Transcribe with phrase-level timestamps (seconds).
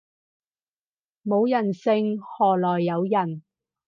[1.23, 3.43] 冇人性何來有人